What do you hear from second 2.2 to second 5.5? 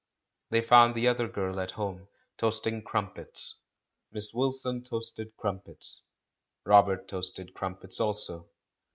toast ing crumpets. Miss Wilson toasted